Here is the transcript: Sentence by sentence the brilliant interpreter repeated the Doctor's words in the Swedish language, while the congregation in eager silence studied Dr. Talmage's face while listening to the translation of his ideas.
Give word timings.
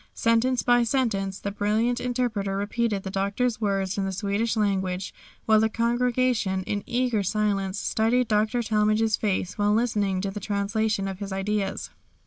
Sentence 0.15 0.63
by 0.63 0.81
sentence 0.83 1.37
the 1.37 1.51
brilliant 1.51 1.99
interpreter 1.99 2.57
repeated 2.57 3.03
the 3.03 3.11
Doctor's 3.11 3.61
words 3.61 3.99
in 3.99 4.03
the 4.05 4.11
Swedish 4.11 4.57
language, 4.57 5.13
while 5.45 5.59
the 5.59 5.69
congregation 5.69 6.63
in 6.63 6.81
eager 6.87 7.21
silence 7.21 7.77
studied 7.77 8.27
Dr. 8.27 8.63
Talmage's 8.63 9.15
face 9.15 9.59
while 9.59 9.75
listening 9.75 10.19
to 10.21 10.31
the 10.31 10.39
translation 10.39 11.07
of 11.07 11.19
his 11.19 11.31
ideas. 11.31 11.91